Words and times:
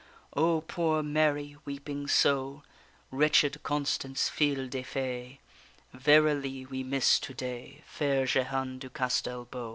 O 0.35 0.61
poor 0.61 1.03
Mary, 1.03 1.57
weeping 1.63 2.07
so! 2.07 2.63
Wretched 3.11 3.61
Constance 3.61 4.29
fille 4.29 4.67
de 4.67 4.81
fay! 4.81 5.39
Verily 5.93 6.65
we 6.65 6.81
miss 6.83 7.19
to 7.19 7.35
day 7.35 7.83
Fair 7.85 8.25
Jehane 8.25 8.79
du 8.79 8.89
Castel 8.89 9.45
beau. 9.45 9.69